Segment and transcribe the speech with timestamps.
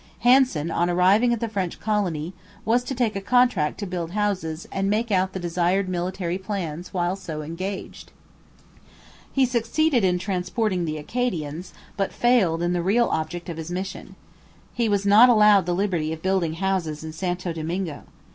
[0.21, 2.33] Hanson, on arriving at the French colony,
[2.65, 6.91] was to take a contract to build houses and make out the desired military plans
[6.91, 8.11] while so engaged.
[9.31, 14.15] He succeeded in transporting the Acadians, but failed in the real object of his mission.
[14.73, 18.01] He was not allowed the liberty of building houses in Santo Domingo.